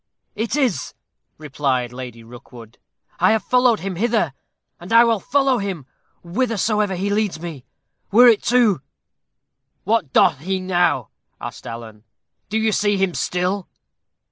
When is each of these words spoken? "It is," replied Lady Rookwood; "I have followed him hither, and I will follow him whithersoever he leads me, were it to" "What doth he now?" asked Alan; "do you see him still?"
"It 0.33 0.55
is," 0.55 0.95
replied 1.37 1.93
Lady 1.93 2.23
Rookwood; 2.23 2.79
"I 3.19 3.33
have 3.33 3.43
followed 3.43 3.81
him 3.81 3.97
hither, 3.97 4.33
and 4.79 4.91
I 4.91 5.03
will 5.03 5.19
follow 5.19 5.59
him 5.59 5.85
whithersoever 6.23 6.95
he 6.95 7.11
leads 7.11 7.39
me, 7.39 7.65
were 8.11 8.27
it 8.27 8.41
to" 8.45 8.81
"What 9.83 10.11
doth 10.11 10.39
he 10.39 10.59
now?" 10.59 11.09
asked 11.39 11.67
Alan; 11.67 12.03
"do 12.49 12.57
you 12.57 12.71
see 12.71 12.97
him 12.97 13.13
still?" 13.13 13.69